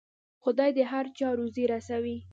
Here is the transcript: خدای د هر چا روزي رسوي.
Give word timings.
خدای 0.43 0.69
د 0.77 0.79
هر 0.91 1.05
چا 1.17 1.29
روزي 1.39 1.65
رسوي. 1.73 2.17